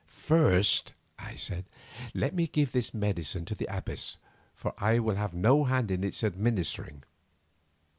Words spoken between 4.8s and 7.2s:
will have no hand in its administering.